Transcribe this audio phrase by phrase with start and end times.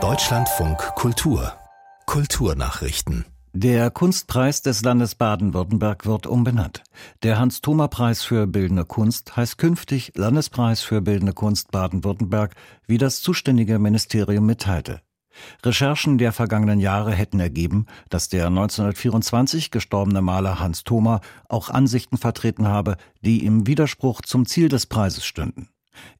[0.00, 1.52] Deutschlandfunk Kultur
[2.06, 6.84] Kulturnachrichten der Kunstpreis des Landes Baden-Württemberg wird umbenannt.
[7.24, 12.54] Der Hans-Thoma-Preis für Bildende Kunst heißt künftig Landespreis für Bildende Kunst Baden-Württemberg,
[12.86, 15.00] wie das zuständige Ministerium mitteilte.
[15.64, 22.16] Recherchen der vergangenen Jahre hätten ergeben, dass der 1924 gestorbene Maler Hans Thoma auch Ansichten
[22.16, 25.68] vertreten habe, die im Widerspruch zum Ziel des Preises stünden.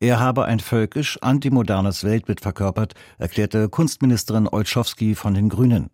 [0.00, 5.90] Er habe ein völkisch antimodernes Weltbild verkörpert, erklärte Kunstministerin Olschowski von den Grünen.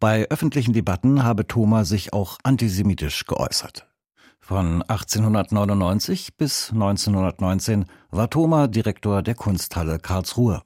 [0.00, 3.86] Bei öffentlichen Debatten habe Thoma sich auch antisemitisch geäußert.
[4.40, 10.62] Von 1899 bis 1919 war Thoma Direktor der Kunsthalle Karlsruhe.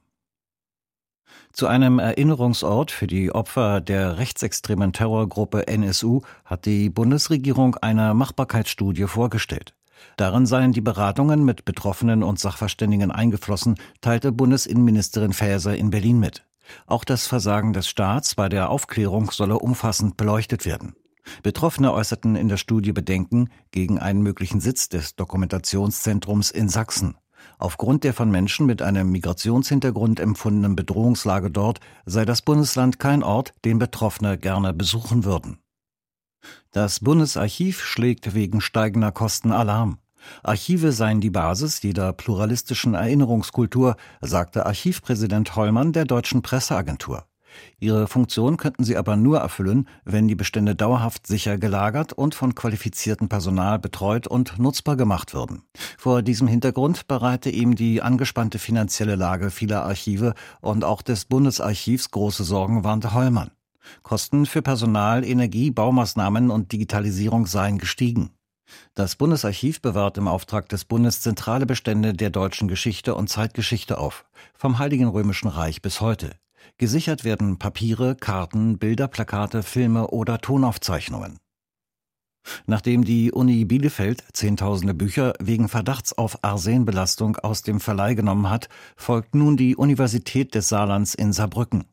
[1.51, 9.07] Zu einem Erinnerungsort für die Opfer der rechtsextremen Terrorgruppe NSU hat die Bundesregierung eine Machbarkeitsstudie
[9.07, 9.75] vorgestellt.
[10.17, 16.45] Darin seien die Beratungen mit Betroffenen und Sachverständigen eingeflossen, teilte Bundesinnenministerin Faeser in Berlin mit.
[16.85, 20.95] Auch das Versagen des Staats bei der Aufklärung solle umfassend beleuchtet werden.
[21.43, 27.15] Betroffene äußerten in der Studie Bedenken gegen einen möglichen Sitz des Dokumentationszentrums in Sachsen.
[27.57, 33.53] Aufgrund der von Menschen mit einem Migrationshintergrund empfundenen Bedrohungslage dort sei das Bundesland kein Ort,
[33.65, 35.60] den Betroffene gerne besuchen würden.
[36.71, 39.97] Das Bundesarchiv schlägt wegen steigender Kosten Alarm.
[40.43, 47.25] Archive seien die Basis jeder pluralistischen Erinnerungskultur, sagte Archivpräsident Hollmann der deutschen Presseagentur.
[47.79, 52.55] Ihre Funktion könnten sie aber nur erfüllen, wenn die Bestände dauerhaft sicher gelagert und von
[52.55, 55.63] qualifiziertem Personal betreut und nutzbar gemacht würden.
[55.97, 62.11] Vor diesem Hintergrund bereite ihm die angespannte finanzielle Lage vieler Archive und auch des Bundesarchivs
[62.11, 63.51] große Sorgen, warnte Hollmann.
[64.03, 68.31] Kosten für Personal, Energie, Baumaßnahmen und Digitalisierung seien gestiegen.
[68.93, 74.25] Das Bundesarchiv bewahrt im Auftrag des Bundes zentrale Bestände der deutschen Geschichte und Zeitgeschichte auf,
[74.53, 76.31] vom Heiligen Römischen Reich bis heute.
[76.77, 81.37] Gesichert werden Papiere, Karten, Bilder, Plakate, Filme oder Tonaufzeichnungen.
[82.65, 88.67] Nachdem die Uni Bielefeld Zehntausende Bücher wegen Verdachts auf Arsenbelastung aus dem Verleih genommen hat,
[88.95, 91.85] folgt nun die Universität des Saarlands in Saarbrücken.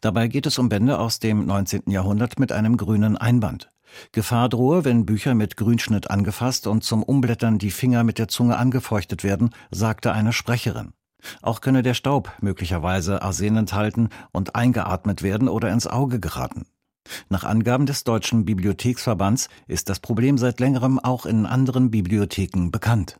[0.00, 1.90] Dabei geht es um Bände aus dem 19.
[1.90, 3.70] Jahrhundert mit einem grünen Einband.
[4.12, 8.56] Gefahr drohe, wenn Bücher mit Grünschnitt angefasst und zum Umblättern die Finger mit der Zunge
[8.56, 10.92] angefeuchtet werden, sagte eine Sprecherin.
[11.42, 16.66] Auch könne der Staub möglicherweise Arsen enthalten und eingeatmet werden oder ins Auge geraten.
[17.28, 23.18] Nach Angaben des Deutschen Bibliotheksverbands ist das Problem seit längerem auch in anderen Bibliotheken bekannt.